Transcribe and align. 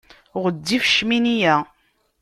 Ɣezzif 0.43 0.83
ccmini-ya. 0.89 1.55